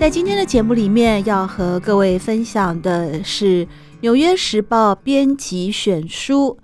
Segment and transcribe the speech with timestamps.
[0.00, 3.66] 在今天的节目里面，要和各位分享的是
[4.00, 6.56] 《纽约时报》编辑选书，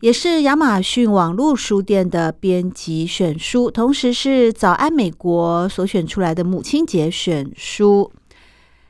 [0.00, 8.12] 也是亚马逊网络书店的编辑选书，同时是早安美国所选出来的母亲节选书。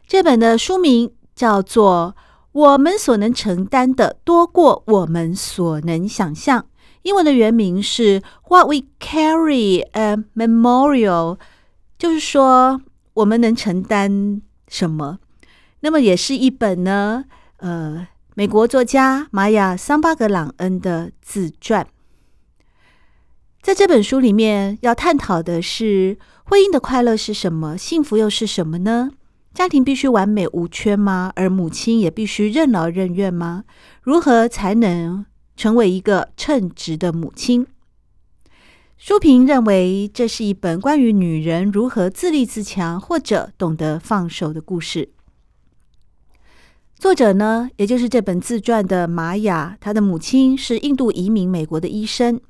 [0.09, 2.17] 这本的书名叫做
[2.51, 6.61] 《我们所能承担的多过我们所能想象》，
[7.03, 11.37] 英文的原名是《What We Carry a Memorial》，
[11.97, 12.81] 就是说。
[13.15, 15.19] 我们能承担什么？
[15.81, 17.25] 那么也是一本呢，
[17.59, 21.87] 呃，美国作家玛雅·桑巴格朗恩的自传。
[23.61, 29.11] 在这本书里面，要探讨的是婚姻的快乐是什么，幸福又是什么呢？
[29.53, 31.31] 家庭必须完美无缺吗？
[31.37, 33.65] 而母亲也必须任劳任怨吗？
[34.01, 37.67] 如何才能成为一个称职的母亲？
[39.05, 45.11] 书评认为，这是一本关于女人如何自立自强或者懂得放手的故事。
[46.95, 52.41] 作者呢，也就是这本自传的玛雅，她的母亲是印度移民美国的医生，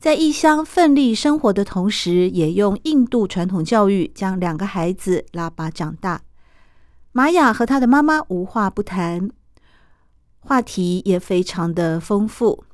[0.00, 6.22] 在异乡奋力生活的同时，也用印度传统教育将两个孩子拉拔长大。
[7.12, 9.30] 玛雅和她的妈妈无话不谈，
[10.40, 12.64] 话题也非常的丰富。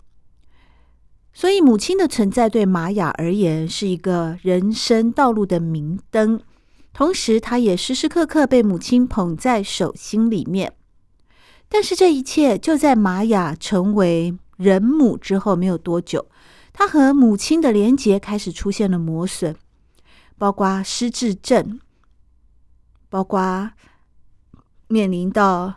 [1.38, 6.41] 所以，母亲的存在对玛雅而言是一个人生道路的明灯，
[6.93, 10.72] 同时，她也时时刻刻被母亲捧在手心里面。
[11.69, 16.27] 但是，这一切就在玛雅成为人母之后没有多久，
[16.72, 19.54] 她和母亲的连结开始出现了磨损，
[20.38, 21.78] 包括失智症，
[23.09, 23.71] 包括
[24.88, 25.75] 面临到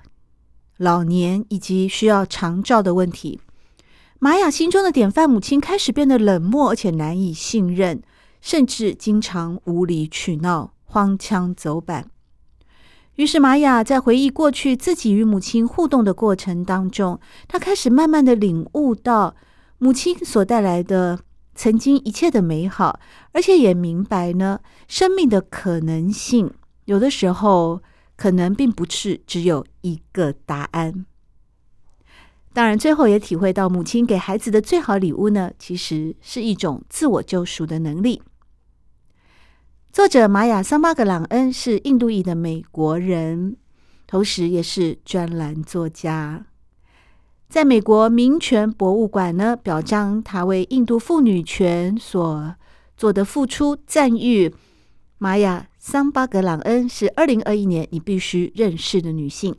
[0.78, 3.40] 老年以及需要长照的问题。
[4.24, 8.04] 玛雅心中的典范母亲开始变得冷漠，而且难以信任，
[8.40, 12.06] 甚至经常无理取闹、荒腔走板。
[13.16, 19.36] 于是，玛雅在回忆过去自己与母亲互动的过程当中，她开始慢慢的领悟到
[19.80, 21.18] 母亲所带来的
[21.56, 23.00] 曾经一切的美好，
[23.32, 26.54] 而且也明白呢，生命的可能性
[26.86, 27.82] 有的时候
[28.16, 31.08] 可能并不是只有一个答案。
[32.54, 38.22] 当然，最后也体会到母亲给孩子的最好礼物呢，其实是一种自我救赎的能力。
[39.94, 43.56] 作者玛雅·桑巴格朗恩是印度裔的美国人，
[44.06, 46.46] 同时也是专栏作家。
[47.48, 52.56] 在美国民权博物馆呢，表彰他为印度妇女权所
[52.98, 54.54] 做的付出，赞誉
[55.18, 59.56] 玛雅·桑巴格朗恩是二零二一年你必须认识的女性。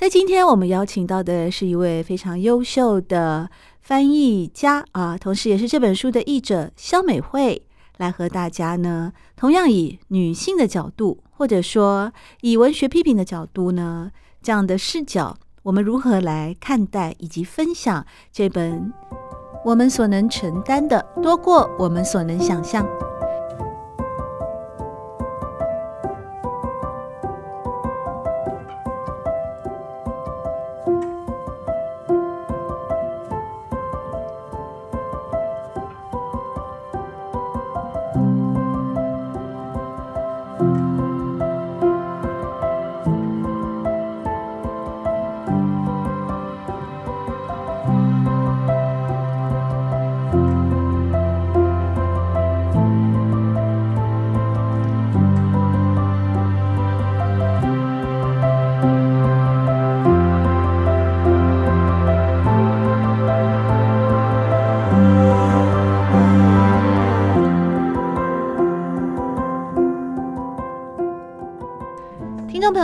[0.00, 3.50] 在今天，我们邀请到的是一位非常优秀的
[3.82, 7.60] 翻译家啊，同时也是这本书的译者肖美惠，
[7.98, 12.10] 来和大家呢，同样以女性的角度，或者说
[12.40, 14.10] 以文学批评的角度呢，
[14.40, 18.90] 这样的视角，我们如何来看待以及分享这本
[19.66, 22.88] 我们所能承担的多过我们所能想象。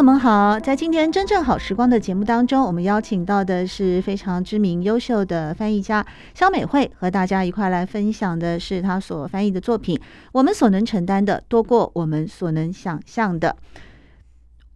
[0.06, 9.96] 们好，在今天真正好时光的节目当中，我们邀请到的是非常知名、优秀的翻译家肖美惠，和大家一块来分享的是她所翻译的作品
[10.30, 13.56] 《我们所能承担的多过我们所能想象的》。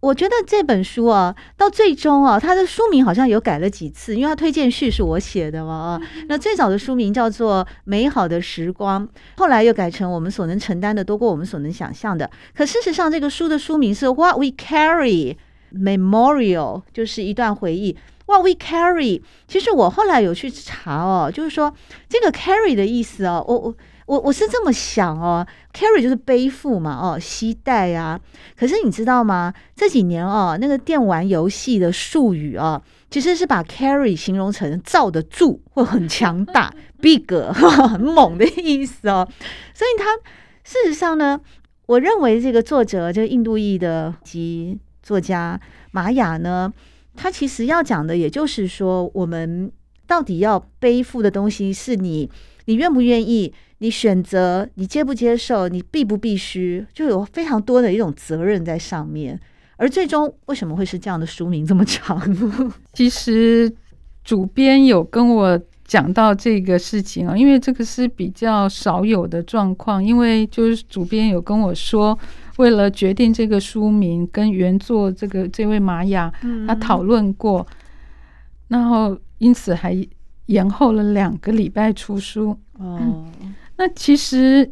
[0.01, 6.01] 我觉得这本书啊，到最终啊，它的书名好像有改了几次，因为它推荐序是我写的嘛啊。
[6.27, 9.07] 那最早的书名叫做《美好的时光》，
[9.37, 12.25] 后来又改成《我们所能承担的多过我们所能想象的》。
[12.55, 15.37] 可事实上，这个书的书名是《What We Carry
[15.71, 17.95] Memorial》，就是一段回忆。
[18.25, 21.71] What We Carry，其实我后来有去查哦，就是说
[22.09, 23.75] 这个 carry 的意思哦，我我。
[24.11, 28.19] 我我是这么想哦，carry 就是背负嘛，哦，携带呀。
[28.57, 29.53] 可是你知道吗？
[29.73, 37.25] 这几年哦，那个电玩游戏的术语哦，其实是把 carry 形容成罩得住或很强大， big
[37.55, 39.25] 很猛的意思哦。
[39.73, 40.17] 所以他
[40.65, 41.39] 事实上呢，
[41.85, 45.57] 我认为这个作者，这个印度裔的及作家
[45.91, 46.73] 玛雅呢，
[47.15, 49.71] 他其实要讲的，也就是说，我们
[50.05, 52.29] 到底要背负的东西，是你，
[52.65, 53.53] 你愿不愿意？
[53.81, 59.39] 你选择，你接不接受，你必不必须，就有非常多的一种责任在上面。
[59.75, 62.21] 而最终为什么会是这样的书名这么长？
[62.93, 63.73] 其实
[64.23, 70.03] 主编有跟我讲到这个事情啊，因为这个是比较少有的状况。
[70.03, 72.15] 因为就是主编有跟我说，
[72.57, 76.31] 为了决定这个书名，跟原作这个这位玛雅
[76.67, 77.65] 他讨论过，
[78.67, 80.07] 然后因此还
[80.45, 82.55] 延后了两个礼拜出书。
[82.73, 83.25] 哦。
[83.81, 84.71] 那其实，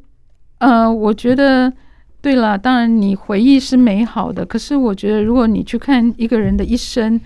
[0.59, 1.73] 呃，我觉得，
[2.21, 7.19] 对了，当然你回忆是美好的，可是我觉得，如果你去看一个人的一生，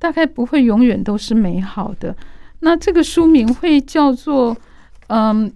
[0.00, 2.16] 大概不会永远都是美好的。
[2.58, 4.56] 那这个书名会叫做，
[5.06, 5.52] 嗯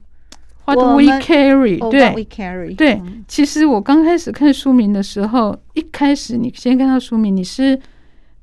[0.66, 3.02] ，What We Carry，对，We Carry，对。
[3.26, 7.76] 其实我刚开始看书名的时候，一开始你先看到书名，你是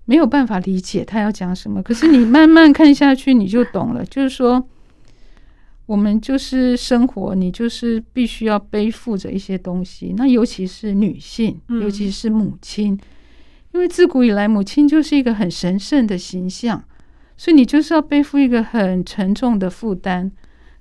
[0.04, 4.68] 没有办法理解他要讲什么，可是你慢慢看下去，你就懂了，就是说。
[5.86, 10.14] 我们就是生活，你就是必须要背负着一些东西。
[10.16, 12.98] 那尤其是女性，尤其是母亲，
[13.74, 16.82] 因为自古以来母亲就是一个很神圣的形象，
[17.36, 20.32] 所以你就是要背负一个很沉重的负担。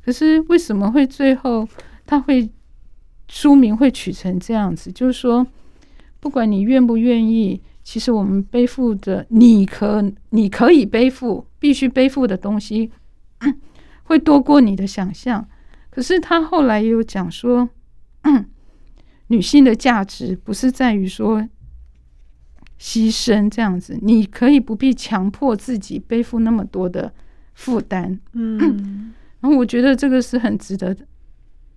[0.04, 1.69] 可是为什么会最后
[2.06, 2.49] 他会
[3.28, 4.93] 书名会取成这样子？
[4.93, 5.44] 就是说，
[6.20, 12.90] 不管你愿不愿意，其实我们背负着你可你可以背负必须背负的东西。
[14.12, 15.49] 会多过你的想象，
[15.88, 17.67] 可是他后来也有讲说，
[19.29, 21.41] 女性的价值不是在于说
[22.79, 27.11] 牺牲这样子，你可以不必强迫自己背负那么多的
[27.55, 28.20] 负担。
[28.35, 30.93] 嗯， 然后我觉得这个是很值得，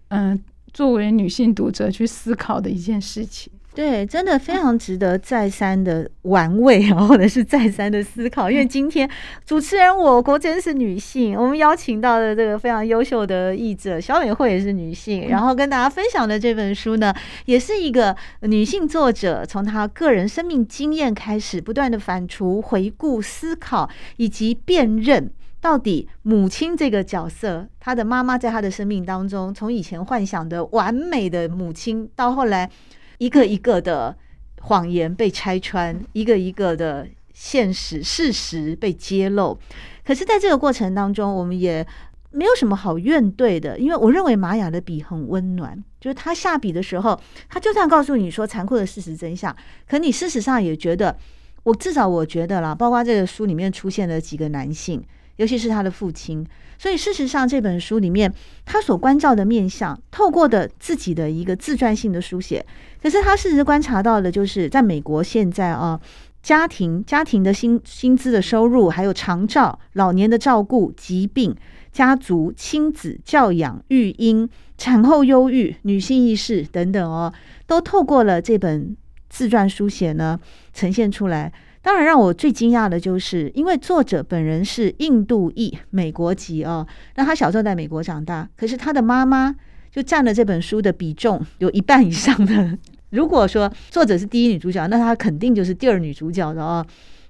[0.09, 0.39] 嗯、呃，
[0.73, 3.53] 作为女性读者去思考的一件事情。
[3.75, 8.49] 对，真的非常值得再三的玩味啊，或者是再三的思考。
[8.49, 9.07] 因为今天
[9.45, 17.13] 主持人我国真是女性，我们邀请到的这个非常优秀的译者小美惠也是女性，然后跟大家分享的这本书呢，
[17.47, 25.29] 也是一个女性作者从她个人生命经验开始，不断的反刍、回顾、思考以及辨认，
[25.59, 32.69] 到底母亲这个角色，她的妈妈在她的生命当中，从以前幻想的完美的母亲，到后来。
[33.17, 34.15] 一个一个的
[34.61, 39.57] 谎言被拆穿，一个一个的现实事实被揭露。
[40.05, 41.85] 可是，在这个过程当中，我们也
[42.31, 47.19] 没有什么好怨对的，因为我认为玛雅的笔很温暖，就是他下笔的时候，
[47.49, 49.55] 他就算告诉你说残酷的事实真相，
[49.87, 51.17] 可你事实上也觉得，
[51.63, 55.03] 我至少我觉得啦，包括这个书里面出现的几个男性，
[55.37, 56.45] 尤其是他的父亲。
[56.77, 58.33] 所以，事实上，这本书里面
[58.65, 62.65] 他所关照的面相，透过的自己的一个自传性的书写，
[63.01, 65.99] 可是他事实观察到的，就是在美国现在啊，
[66.43, 71.55] 家庭家庭的薪薪资的收入，还有长照、老年的照顾、疾病、
[71.91, 77.33] 家族、亲子教养、育婴、产后忧郁、女性意识等等哦，
[77.65, 78.95] 都透过了这本
[79.29, 80.39] 自传书写呢，
[80.73, 81.51] 呈现出来。
[81.85, 89.55] 当然，让我最惊讶的就是，因为作者本人是印度裔美国籍哦，那他小时候在美国长大，可是他的妈妈
[89.91, 92.75] 就占了这本书的比重有一半以上的。
[93.11, 96.83] 如果说作者是第一女主角，那她肯定就是第二女主角的哦。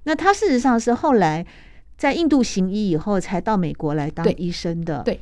[0.06, 1.46] 那她事实上是后来
[1.98, 5.04] 在印度行医以后，才到美国来当医生的。
[5.04, 5.20] 对。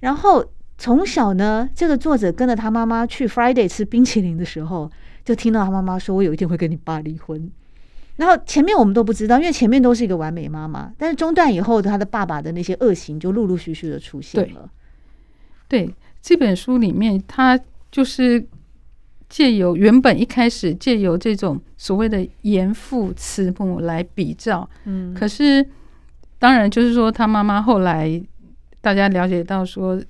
[0.00, 0.44] 然后
[0.76, 4.90] 从小呢，这个作者跟着他妈妈去 Friday 吃冰淇淋的时候，
[5.24, 7.50] 就听到他妈妈说：“我有一天会跟你爸离婚。”
[8.16, 14.68] 然后前面我们都不知道，因为前面都是一个完美妈妈，但是中断以后，他的爸爸的那些恶行就陆陆续续的出现了。
[15.68, 17.58] 对，对这本书里面，他
[17.90, 18.44] 就是
[19.28, 25.66] 借由原本一开始借由这种所谓的严父慈母来比照，嗯，可是
[26.38, 28.20] 当然就是说他妈妈后来
[28.80, 30.02] 大家了解到说，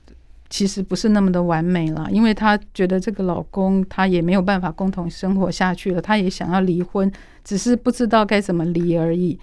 [0.50, 7.10] 其实不是那么的完美了，因为她觉得这个老公她也没有办法共同生活下去了，她也想要离婚，
[7.44, 9.38] 只是不知道该怎么离而已。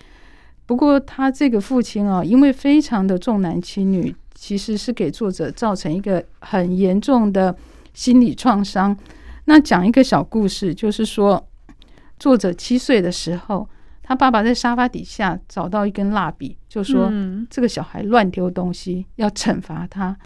[0.65, 7.55] 不过她这个父亲啊，因为非常的重男轻女，其实是给作者造成一个很严重的
[7.93, 8.95] 心理创伤。
[9.45, 11.47] 那讲一个小故事，就是说，
[12.19, 13.65] 作者七岁的时候，
[14.03, 17.09] 他爸爸在沙发底下找到一根蜡笔，就说
[17.49, 20.17] 这个小孩乱丢东西，要惩罚他，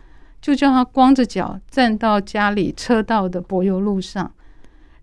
[0.42, 4.34] 就叫他光着脚站到家里车道的柏油路上，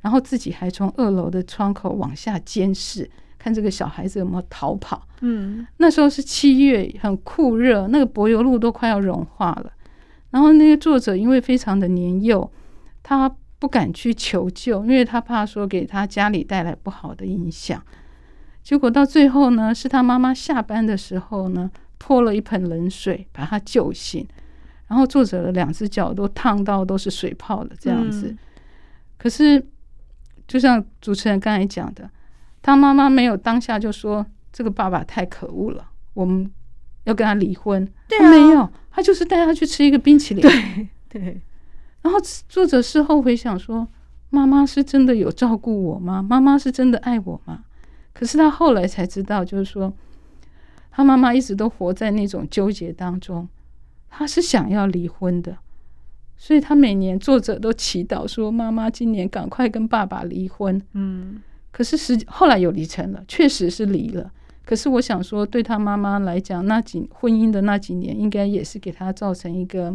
[0.01, 3.09] 然后自己还从二楼的窗口往下监视。
[3.39, 5.07] 看这个小孩子有没有逃跑？
[5.21, 9.73] 嗯，那时候是七月，很酷热，那个柏油路都快要融化了。
[10.31, 12.51] 然后那个作者因为非常的年幼，
[13.05, 17.81] 他不敢去求救，因为他怕说给他家里带来不好的影响。
[18.65, 24.27] 结果到最后呢，是他妈妈下班的时候呢，泼了一盆冷水把他救醒。
[24.89, 28.29] 然后作者的两只脚都烫到都是水泡了这样子。
[28.29, 28.39] 嗯，
[29.17, 29.65] 可是
[30.47, 32.11] 就像主持人刚才讲的。
[32.61, 36.51] 他妈妈没有当下就说这个爸爸太可恶了，我们
[37.05, 37.89] 要跟他离婚。
[38.09, 40.43] 对啊，没有，他就是带他去吃一个冰淇淋。
[40.43, 41.41] 对对。
[42.03, 43.87] 然后作者事后回想说，
[44.29, 46.21] 妈妈是真的有照顾我吗？
[46.21, 47.65] 妈妈是真的爱我吗？
[48.13, 49.95] 可是他后来才知道，就是说
[50.91, 53.49] 他妈妈一直都活在那种纠结当中，
[54.09, 55.57] 他是想要离婚的，
[56.37, 60.81] 所以他每年作者都祈祷说，妈妈今年赶快跟爸爸离婚。
[60.93, 61.43] 嗯。
[61.71, 64.33] 可是实后来有离成了，确实是离了。
[64.65, 69.95] 可是我想说，对他妈妈来讲，那几婚姻的那几年，应该也是给他造成一个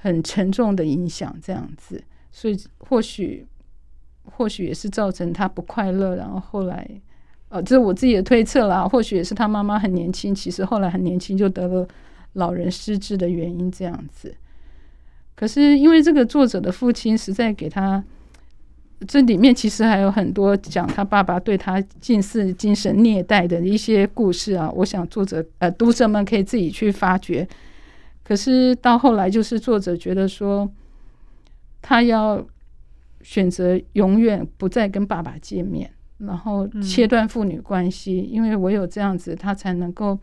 [0.00, 2.02] 很沉重的影响，这样子。
[2.30, 3.46] 所以或许，
[4.24, 6.16] 或许也是造成他不快乐。
[6.16, 6.86] 然后后来，
[7.48, 8.86] 呃，这是我自己的推测啦。
[8.86, 11.88] 或许也是他妈妈很年轻，其实后来很年轻就得了
[12.36, 14.34] 老人失智的原因，这样子。
[15.34, 18.02] 可是因为这个作者的父亲实在给他。
[19.06, 27.46] 这里面其实还有很多讲他爸爸对他近似精神虐待的一些故事啊，我想作者呃读者们可以自己去发掘。
[28.24, 30.66] 可是到后来，就是作者觉得说，
[31.82, 32.42] 他要
[33.20, 40.18] 选择永远不再跟爸爸见面，然后切断父女关系，因为唯有这样子，他才能够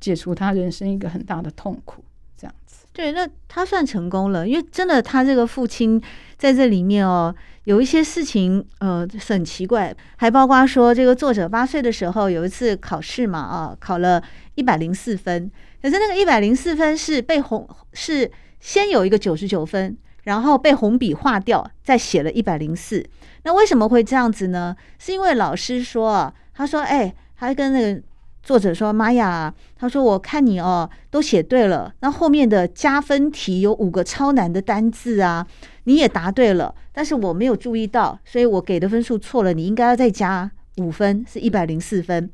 [0.00, 2.02] 解除他人生一个很大的痛苦。
[2.36, 6.00] 这样子，对，那他算成功了，因为真的他这个父亲
[6.38, 7.34] 在这里面哦。
[7.64, 14.20] 有一些事情，呃，很奇怪，还包括说，这个作者八岁的时候有一次考试嘛，啊，考了
[14.54, 15.48] 一百零四分，
[15.82, 18.28] 可是那个一百零四分是被红，是
[18.58, 23.06] 先有一个九十九分，然后被红笔划掉，再写了一百零四。
[23.42, 24.74] 那为什么会这样子呢？
[24.98, 28.00] 是因为老师说啊，他说，哎，他跟那个。
[28.42, 31.92] 作者说：“妈呀，他说我看你哦，都写对了。
[32.00, 35.46] 那后面的加分题有五个超难的单字啊，
[35.84, 39.52] 你也答对了，但是我没有注意到，所以我给的分数错了。
[39.52, 42.30] 你应该要再加五分，是一百零四分。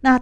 [0.00, 0.20] 那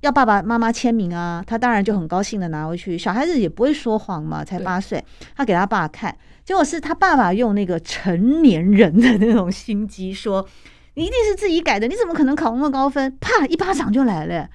[0.00, 2.96] 要爸爸妈妈签名啊，他当然就很高兴的拿回去。
[2.96, 5.04] 小孩子也不会说谎嘛，才八岁，
[5.36, 10.46] 他给他爸看，结果是他爸爸用那个成年人的那种心机说：
[10.94, 13.18] 你一定是自己改的，你怎么可能考那么高分？
[13.20, 14.48] 啪，一巴掌就来了。”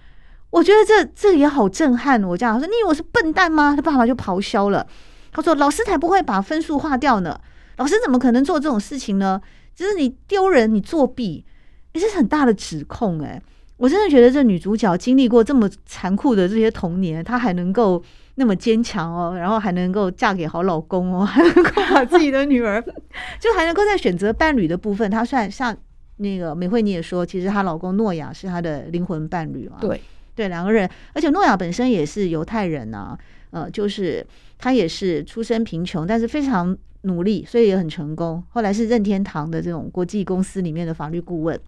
[0.53, 2.23] 我觉得这这也好震撼！
[2.23, 3.73] 我这样说，你以为我是笨蛋吗？
[3.75, 4.85] 他爸爸就咆哮了，
[5.31, 7.41] 他说：“老师才不会把分数划掉呢，
[7.77, 9.41] 老师怎么可能做这种事情呢？
[9.73, 11.43] 就是你丢人，你作弊，
[11.91, 13.41] 这是很大的指控哎！
[13.77, 18.03] 我真的觉得这女主角经历过这么残酷的这些童年，她还能够
[18.35, 22.79] 那么坚强哦，然后还能够嫁给好老公哦， 还能够把自己的女儿，
[23.41, 25.75] 就还能够在选择伴侣的部分，她算像
[26.17, 29.77] 那个美惠你也说，其实她老公诺亚是她的灵魂伴侣嘛？
[29.81, 29.99] 对。
[30.35, 33.19] 对，两个人，而且诺亚本身也是犹太人呐、啊，
[33.51, 34.25] 呃，就是
[34.57, 38.43] 他也是出身贫穷，但是非常努力，所以也很成功。
[38.49, 41.59] 后来是任天堂的这种国际公司里面的法律顾问，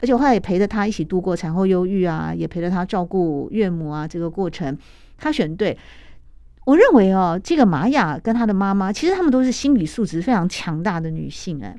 [0.00, 4.76] 而且后来也陪着他一起度过产后忧郁啊，也陪着他照顾岳母啊，这个过程
[5.18, 5.76] 他选对。
[6.64, 11.76] 我认为哦，这个玛雅跟他的妈妈，其实他们都是心理素质非常强大的女性哎。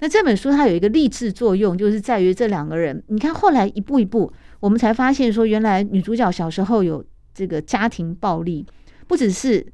[0.00, 4.32] 那这本书它有一个励志作用，就是在于这两个人，你看后来一步一步。
[4.60, 8.64] 我们才发现说，原来女主角小时候有这个家庭暴力，
[9.06, 9.66] 不只是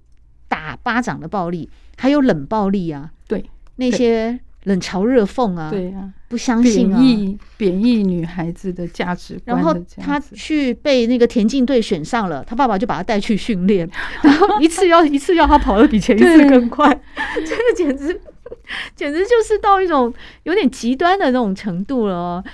[0.49, 3.11] 打巴掌的暴力，还有冷暴力啊。
[3.29, 3.45] 对，
[3.77, 9.57] 那些冷嘲热讽啊，对啊，不相信啊，贬义贬义女孩子的价值观。
[9.57, 13.89] 然后她去被那个田径队选上了，她爸爸就把她带去训练，
[14.23, 16.89] 然后一次要一次要她跑得比前一次更快，
[17.47, 18.21] 这个简直
[18.95, 20.13] 简直就是到一种
[20.45, 22.45] 有点极端的那种程度了哦。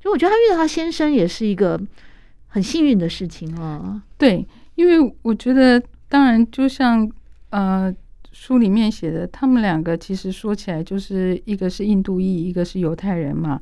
[0.00, 1.80] 就我觉得她遇到她先生也是一个
[2.48, 4.00] 很幸运的事情哦。
[4.18, 7.10] 对，因为我觉得，当然就像
[7.50, 7.94] 呃，
[8.32, 13.60] 书里面写的，他们两个其实说起来就是一个是印度裔，一个是犹太人嘛，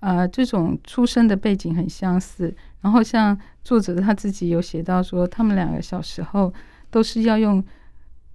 [0.00, 2.54] 呃，这种出生的背景很相似。
[2.80, 6.52] 然后像作者他自己有写到说，他们两个小时候
[6.90, 7.62] 都是要用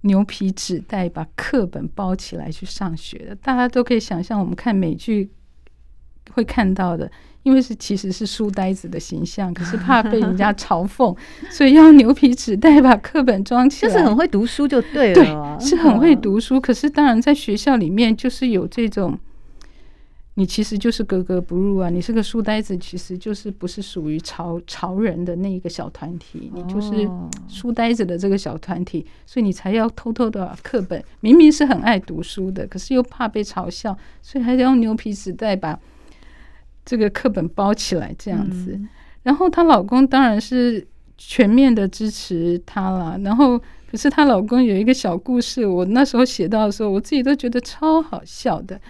[0.02, 3.34] 牛皮纸袋把课本包起来去上学的。
[3.36, 5.30] 大家都可以想象，我们看美剧
[6.32, 7.10] 会看到的。
[7.42, 11.16] 因为是其实是书呆子的形象，可是怕被人家嘲讽，
[11.50, 13.90] 所以要牛皮纸袋把课本装起来。
[13.90, 16.60] 就是很会读书就对了，对，是很会读书。
[16.60, 19.18] 可是当然在学校里面就是有这种，
[20.40, 21.90] 你其实就是格格不入啊！
[21.90, 27.06] 你是个书呆子，其实就是不是属于潮潮人的那一个小团体，你就是
[27.46, 35.78] 书呆子的这个小团体，所以你才要偷偷的把课本，明明是很爱读书的，可是又怕被嘲笑，所以还得用牛皮纸袋把。
[36.82, 38.88] 这个课本包起来这样子，嗯、
[39.22, 40.84] 然后她老公当然是
[41.18, 43.16] 全面的支持她了。
[43.22, 43.56] 然后，
[43.88, 48.80] 可是她老公有一个小故事，我那时候写到的时候，我自己都觉得超好笑的。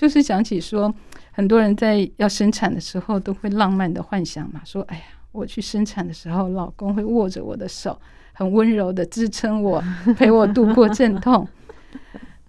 [0.00, 0.90] 就是想起说，
[1.30, 8.00] 很多人在要生产的时候都会浪漫的幻想嘛，说：“哎呀，我去生产的时候，老公会握着我的手，
[8.32, 9.84] 很温柔的支撑我，
[10.16, 11.46] 陪我度过阵痛。”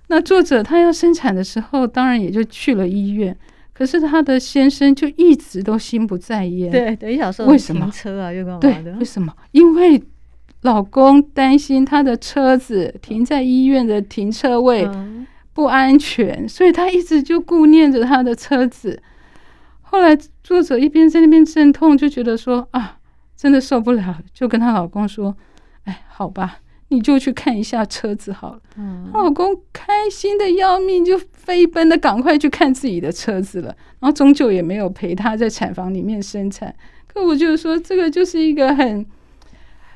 [0.07, 3.37] 那作者他要生产的时候，当然也就去了医院。
[3.73, 6.71] 可是他的先生就一直都心不在焉。
[6.71, 7.81] 对，等一下说为什么？
[7.81, 8.81] 停车啊，又干嘛的？
[8.81, 9.33] 对，为什么？
[9.51, 10.01] 因为
[10.61, 14.87] 老公担心他的车子停在医院的停车位
[15.53, 19.01] 不安全，所以他一直就顾念着他的车子。
[19.81, 22.97] 后来作者一边在那边阵痛，就觉得说啊，
[23.35, 25.35] 真的受不了，就跟她老公说
[25.85, 26.59] ：“哎，好吧。”
[26.93, 28.59] 你就去看一下车子好了。
[28.75, 33.67] 嗯，老公开心的要命，就飞奔的赶快去看自己的车子了。
[34.01, 36.75] 然后终究也没有陪她在产房里面生产。
[37.07, 39.05] 可我就是说，这个就是一个很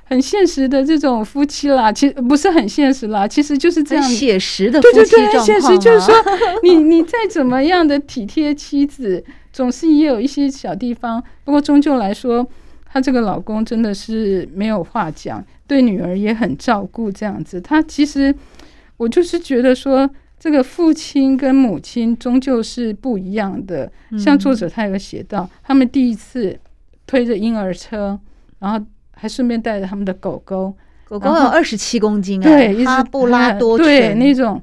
[0.06, 1.92] 很现实的这种夫妻啦。
[1.92, 5.34] 其实不是很现实啦，其实就是这样写实的夫妻状况。
[5.34, 6.16] 对对对，现实就是说，
[6.64, 11.22] 你 你再怎么样的体贴妻子，总是也有一些小地方。
[11.44, 12.48] 不过终究来说，
[12.86, 15.44] 她这个老公真的是没有话讲。
[15.68, 17.60] 对女儿也很照顾，这样子。
[17.60, 18.34] 他其实，
[18.98, 20.08] 我就是觉得说，
[20.40, 23.92] 这个父亲跟母亲终究是不一样的。
[24.16, 26.56] 像作者他有写到，他们第一次
[27.08, 28.20] 推着婴儿车，
[28.60, 30.72] 然后还顺便带着他们的狗狗，
[31.06, 34.62] 狗狗有二十七公斤啊，对，哈布拉多 犬，对，那种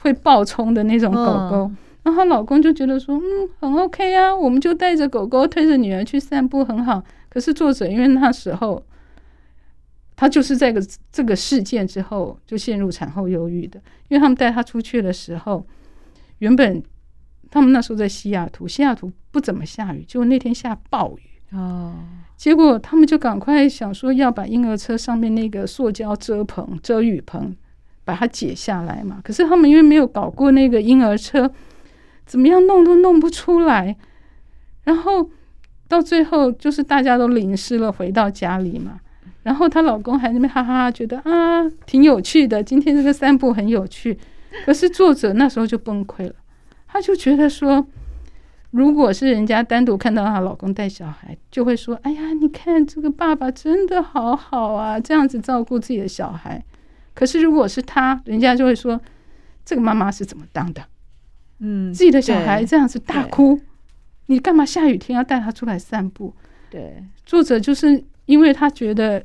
[0.00, 1.70] 会暴冲的那种狗狗。
[2.02, 7.02] 然后老公就觉得说，嗯，很 OK 啊，我们就带着狗狗推着女儿去散步，很好。
[7.28, 8.82] 可是作者因为那时候。
[10.16, 10.78] 他就是在个
[11.10, 15.66] 这个事件之后就陷入产后忧郁的，因为他们带他出去的时候，
[16.40, 16.82] 原本
[17.50, 21.94] 他们那时候在西雅图，西雅图不怎么下雨，结果那天下暴雨哦，
[22.36, 27.54] 结果他们就赶快想说要把婴儿车上面那个塑胶遮棚、遮雨棚
[28.04, 31.50] 把它解下来嘛，可是他们因为没有搞过那个婴儿车，
[32.24, 33.96] 怎么样弄都弄不出来，
[34.84, 35.28] 然后
[35.88, 39.00] 到最后就是大家都淋湿了，回到家里嘛。
[39.42, 44.18] 然后她老公还那边哈哈哈，觉得啊挺有趣的，今天这个散步很有趣。
[44.64, 46.34] 可是作者那时候就崩溃了，
[46.86, 47.86] 他就觉得说，
[48.70, 56.64] 如果是人家单独看到她老公带小孩，就会说：“哎呀，你看这个爸爸真的好好啊，这样子照顾自己的小孩。”
[57.14, 59.00] 可是如果是她，人家就会说
[59.64, 60.82] ：“这个妈妈是怎么当的？”
[61.60, 63.60] 嗯，自己的小孩这样子大哭，
[64.26, 66.34] 你干嘛下雨天要带他出来散步？
[66.70, 69.24] 对，作者就是因为他觉得。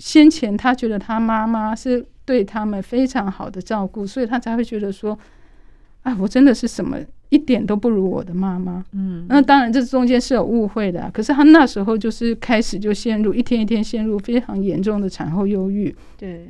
[0.00, 5.18] 先前他觉得他妈妈是对他们非常好的照顾，所以他才会觉得说
[6.04, 6.96] ：“啊，我真的是什么
[7.30, 11.10] 一点都不如我的妈妈。”嗯，那当然这中间是有误会的啊。
[11.12, 15.94] 可是她那时候就是开始就陷入一天一天陷入非常严重的产后忧郁。
[16.16, 16.48] 对，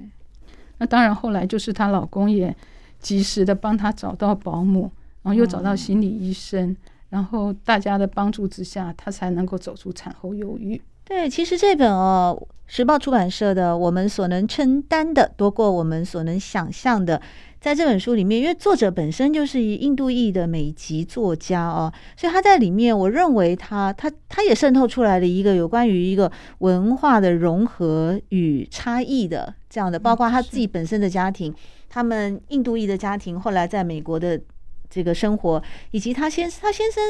[0.78, 2.54] 那当然后来就是她老公也
[2.98, 4.90] 及时的帮她找到保姆，
[5.22, 6.76] 然后又找到心理医生，
[7.10, 10.80] 然后大家的帮助之下，她才能够走出产后忧郁。
[11.08, 17.18] 对，其实这本哦，时报出版社的《我们所能承担的多过我们所能想象的》，
[17.58, 31.54] 在这本书里面，因为作者本身就是一印度裔的美籍作家哦，所以他在里面，我认为他他他也渗透出来了一个有关于一个文化的融合与差异的这样的，包括他自己本身的家庭，
[31.88, 34.38] 他们印度裔的家庭后来在美国的
[34.90, 37.02] 这个生活，以及他先他先生。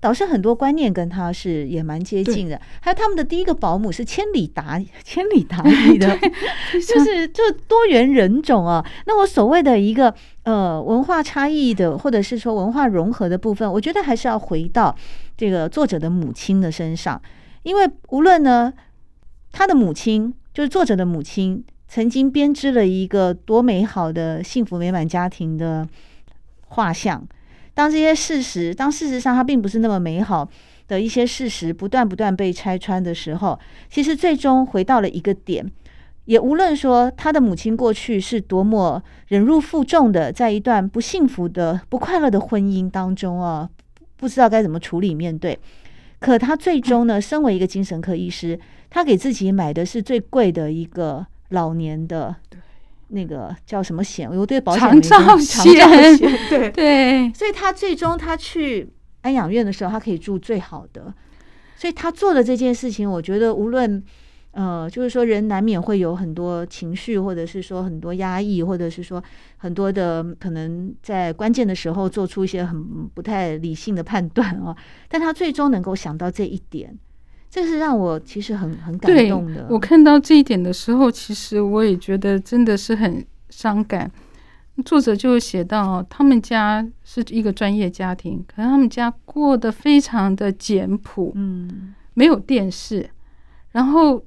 [0.00, 6.16] 导致很多观念跟他是也蛮接近的，还有他们的第一个保姆是千里达 千里达裔的，
[6.86, 8.84] 就是就多元人种啊。
[9.06, 14.94] 那我所谓的一个呃文化差异的，或者是说文化融合的部分，我觉得还是要回到
[15.36, 17.20] 这个作者的母亲的身上，
[17.64, 18.72] 因为无论呢
[19.50, 25.86] 他的母亲就是作者的母亲，曾经编织了一个多美好的幸福美满家庭的
[26.68, 27.26] 画像。
[27.78, 30.48] 当这些事实，当事实上它并不是那么美好
[30.88, 33.56] 的一些事实不断不断被拆穿的时候，
[33.88, 35.64] 其实最终回到了一个点。
[36.24, 43.70] 也无论说他的母亲过去是多么忍辱负重的，在一段不幸福的、不快乐的婚姻当中啊，
[44.16, 45.56] 不知道该怎么处理面对。
[46.18, 48.58] 可他最终呢，身为一个精神科医师，
[48.90, 52.34] 他给自己买的是最贵的一个老年的。
[53.08, 54.30] 那个叫什么险？
[54.30, 56.18] 我对保险长照险，
[56.48, 58.88] 对 对，所以他最终他去
[59.22, 61.12] 安养院的时候，他可以住最好的。
[61.76, 64.02] 所以他做的这件事情，我觉得无论
[64.50, 69.22] 呃，就是说人难免会有很多情绪，或者是说很多压抑，或者是说
[69.58, 74.76] 很多的可能在关键的时候做出一些很不太理性的判断啊。
[75.08, 76.98] 但他最终能够想到这一点。
[77.50, 79.66] 这是让我其实很很感动的。
[79.70, 84.10] 我看到这一点的时候，其实我也觉得真的是很伤感。
[84.84, 93.08] 作者就写到，他们家是一个专业家庭，可是他们家过得非常的简朴，嗯，没有电视，
[93.72, 94.22] 然后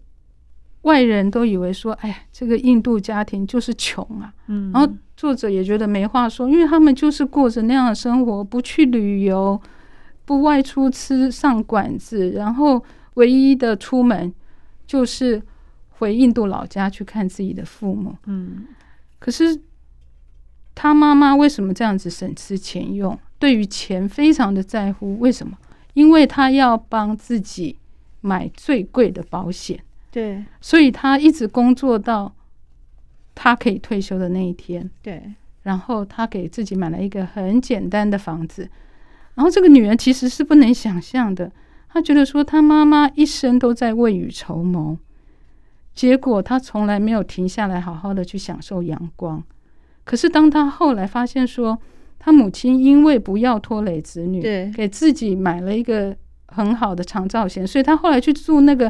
[0.81, 9.61] 外人都以为说，哎呀，这个印度家庭就是穷啊，嗯，然后作者也觉得没话说，因为他们就是过着那样的生活，不去旅游，
[10.25, 12.83] 不外出吃上馆子，然后。
[13.15, 14.33] 唯一的出门
[14.87, 15.41] 就是
[15.89, 18.15] 回印度老家去看自己的父母。
[18.25, 18.67] 嗯，
[19.19, 19.59] 可是
[20.73, 23.17] 他妈妈为什么这样子省吃俭用？
[23.37, 25.19] 对于钱非常的在乎。
[25.19, 25.57] 为什么？
[25.93, 27.77] 因为他要帮自己
[28.21, 29.83] 买最贵的保险。
[30.09, 32.33] 对，所以他一直工作到
[33.35, 34.89] 他可以退休的那一天。
[35.01, 38.69] 对，然后他给自己买了一个很简单的房子。
[39.35, 41.51] 然后这个女人其实是不能想象的。
[41.93, 44.97] 他觉得说，他妈妈一生都在未雨绸缪，
[45.93, 49.43] 结果他从来没有停下来好好的去享受阳光。
[50.05, 51.77] 可是当他后来发现说，
[52.17, 56.15] 他母亲因为不要拖累子女，对，给自己买了一个
[56.47, 58.89] 很好的长照险，所以他后来去住那个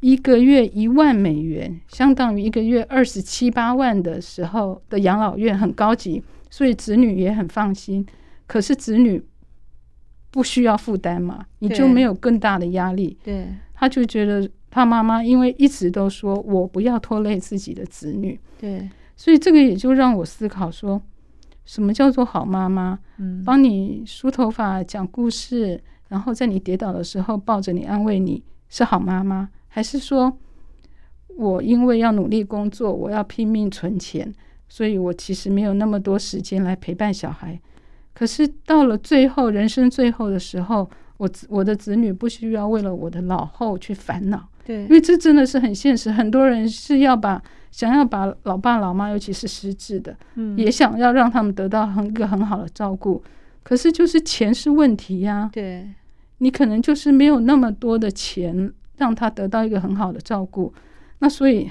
[0.00, 8.06] 一个月一万美元，相当于一个月二十七八万的时候的养老院，很高级，所以子女也很放心。
[8.46, 9.22] 可是子女。
[10.34, 13.16] 不需要负担嘛，你就没有更大的压力。
[13.22, 21.00] 对，他就觉得他妈妈因为一直都说我不要拖累自己的子女，对，所以这个也就让我思考说，
[21.64, 22.98] 什么叫做好妈妈？
[23.18, 29.48] 嗯，帮你梳头发、讲故事，然后在你跌倒的时候抱着你安慰你，是好妈妈？
[29.68, 30.36] 还是说
[31.36, 34.34] 我因为要努力工作，我要拼命存钱，
[34.68, 37.60] 所以我其实没有那么多时间来陪伴小孩？
[38.14, 46.12] 可是到了最后，人生最后的时候，我我的子女不需要为了我的老后去烦恼，对，因为这真的是很现实。
[46.12, 53.20] 很多人是要把想要把老爸老妈，尤其是失智的，嗯，也想要让他们得到很一个很好的照顾。
[53.64, 55.90] 可是就是钱是问题呀，对，
[56.38, 60.72] 你可能就是没有那么多的钱让他得到一个很好的照顾。
[61.18, 61.68] 那所以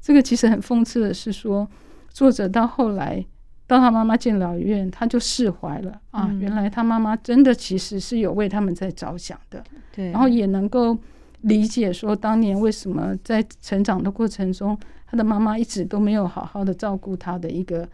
[0.00, 1.68] 这个其实很讽刺的是说，
[2.10, 3.24] 作者到后来。
[3.68, 6.28] 到他妈妈进疗院，他就释怀了啊！
[6.40, 9.62] 原来他妈妈真的其实是有为他们在着想的，
[9.94, 10.10] 对。
[10.10, 10.96] 然后也能够
[11.42, 14.76] 理解说，当年为什么在成长的过程中，
[15.06, 17.86] 他的妈妈一直都没有好好的照顾他的一个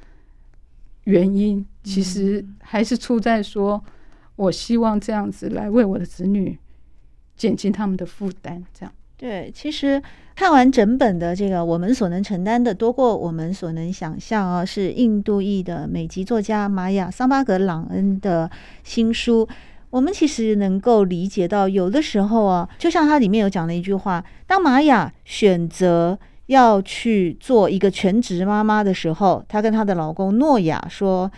[1.04, 3.82] 原因，其实还是出在说，
[4.36, 6.56] 我希望这样子来为我的子女
[7.36, 8.94] 减轻他们的负担，这样。
[9.16, 10.02] 对，其实。
[10.36, 18.50] 看完整本的这个，我们所能承担的多过我们所能想象啊，是印度裔的美籍作家玛雅桑巴格朗恩的
[18.82, 19.46] 新书。
[19.90, 31.30] 我们其实能够理解到，有的时候啊，就像他里面有讲的一句话：当玛雅选择要去做一个全职妈妈的时候，她跟她的老公诺亚说：“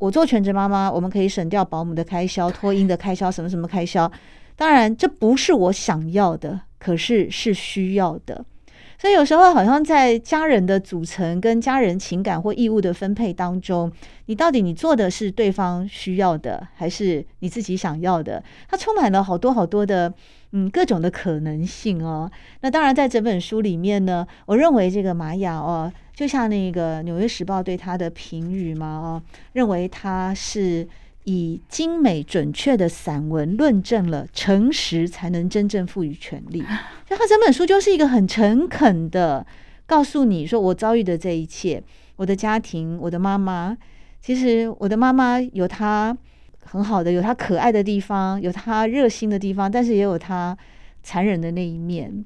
[0.00, 4.10] 我做全职妈妈，我们可以省掉保姆的开销、托婴的开销、什么什么开销。
[4.56, 8.44] 当然，这不是我想要的。”可是是需要的，
[8.98, 13.90] 所以有时候好像在家人的组成跟家人情感或义务的分配当中，
[14.26, 18.42] 你到底你做的是对方需要的，还是你自己想要的？
[18.68, 20.12] 它充满了好多好多的
[20.52, 22.30] 嗯各种的可能性哦。
[22.60, 30.88] 那当然，在整本书里面呢，我认为这个玛雅哦，就像那个《纽约时报》对他的评语嘛哦，认为他是。
[31.30, 36.60] 以精美准确的散文论证了诚实才能真正赋予权力。
[37.06, 39.46] 就他整本书就是一个很诚恳的
[39.84, 41.82] 告诉你说，我遭遇的这一切，
[42.16, 43.76] 我的家庭，我的妈妈，
[44.22, 46.16] 其实我的妈妈有她
[46.64, 50.56] 很好的，有她可爱的地方，有她热心的地方，但是也有她
[51.02, 52.24] 残忍的那一面。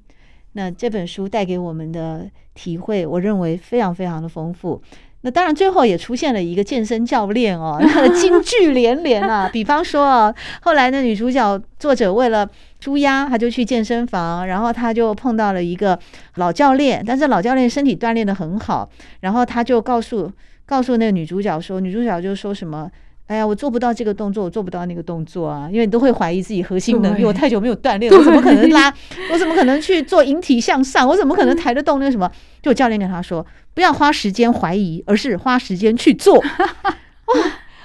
[0.52, 4.80] 那这本书带给我们的体会，我认为非常非常的丰富。
[5.22, 9.48] 那当然，最后也出现了一个健身教练哦，那个金句连连啊。
[9.52, 12.48] 比方说啊，后来那女主角作者为了
[12.80, 15.98] 舒压，她就去健身房，然后她就碰到了一个
[16.36, 18.88] 老教练，但是老教练身体锻炼的很好，
[19.20, 20.30] 然后他就告诉
[20.66, 22.90] 告诉那个女主角说，女主角就说什么。
[23.32, 25.66] 哎呀，我做不到这个动作，我做不到那个动作啊！
[25.72, 28.92] 因为你都会怀疑自己核心能力，我太久没有锻炼了，我怎么可能拉？
[29.32, 31.08] 我怎么可能去做引体向上？
[31.08, 32.30] 我怎么可能抬得动那个什么？
[32.60, 36.36] 就教练跟他说，不要花时间怀疑，而是花时间去做。
[36.36, 36.44] 哇！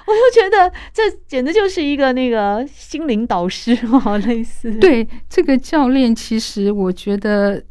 [0.08, 4.70] 我就觉得这简直就是一个那个心灵导师哦，类似。
[4.80, 7.64] 对，这个教练，其实我觉得，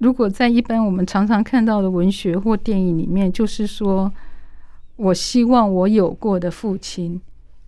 [0.00, 4.12] 如果在一般我们常常看到的文学或电影里面，就是说。
[5.02, 7.20] 我希望我有过的父亲，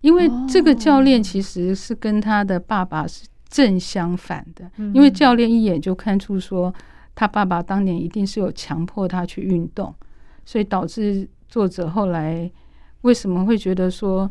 [0.03, 4.71] 因为这个教练其实是跟他的爸爸是正相反的。
[4.93, 6.73] 因为教练一眼就看出说，
[7.13, 9.93] 他爸爸当年一定是有强迫他去运动，
[10.45, 12.49] 所以导致作者后来
[13.01, 14.31] 为什么会觉得说，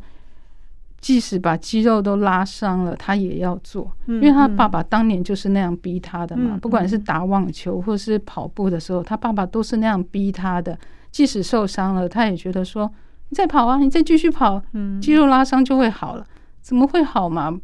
[1.01, 6.57] 即使把肌肉都拉伤了，他也要做，因为他爸爸当年就是那样逼他的嘛。
[6.61, 10.79] 不管是打网球或是跑步的时候，他爸爸都是那样逼他的。
[11.13, 12.91] 即使受伤了，他也觉得说
[13.29, 14.59] ：“你再跑啊，你再继续跑，
[14.99, 16.25] 肌肉拉伤就会好了。”
[16.59, 17.55] 怎么会好嘛？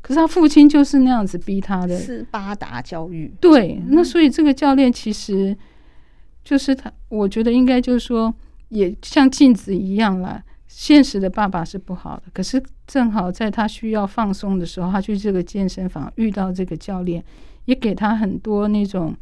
[0.00, 3.30] 可是他父亲就是那样子逼他的，斯巴达教育。
[3.40, 5.54] 对，那所以这个教练其实
[6.42, 8.32] 就是他，我觉得应该就是说，
[8.70, 10.42] 也像镜子一样啦。
[10.66, 17.22] 现实的爸爸是不好的，可是正好在他需要放松的时候，他去这个健身房遇到这个教练，
[17.66, 19.14] 也给他很多那种。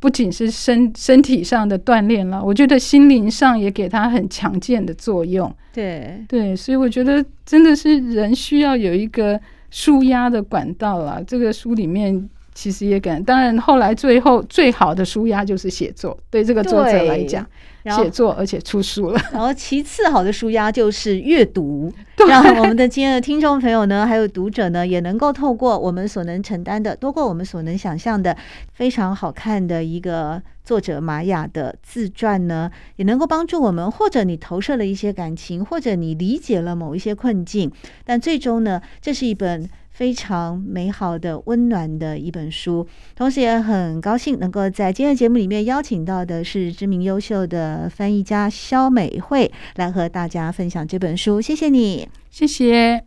[0.00, 5.50] 不仅是身身体上的锻炼了，我觉得心灵上也给他很强健的作用。
[5.72, 11.24] 对对，所以我觉得真的是人需要有一个舒压的管道了。
[11.24, 17.44] 这个书里面其实也感，当然后来最后最好的舒压就是写作，对这个作者来讲。
[17.86, 19.20] 写作，而且出书了。
[19.30, 21.92] 然后，其次好的舒压就是阅读，
[22.26, 28.34] 让我们的亲爱的听众朋友呢，还有读者呢，也能够透过我们所能承担的，多过我们所能想象的，
[28.72, 37.70] 非常好看的一个作者玛雅的自传呢，也能够帮助我们，或者你投射了一些感情，或者你理解了某一些困境，
[38.06, 39.68] 但最终呢，这是一本。
[39.94, 51.40] 非常美好的、温暖的一本书，同时也很高兴能够在今天的节目里面邀请到的是知名优秀的翻译家肖美惠来和大家分享这本书。
[51.40, 53.04] 谢谢你，谢谢。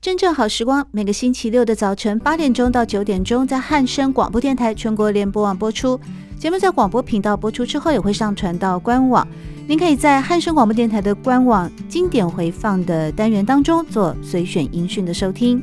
[0.00, 6.00] 真正好时光，每个星期六的早晨八点钟到九点钟，在汉声广播电台全国联播网播出。
[6.38, 9.28] 节目在广播频道播出之后，也会上传到官网。
[9.68, 15.62] 您可以在汉声广播电台的官网经典回放的单元当中做随选音讯的收听。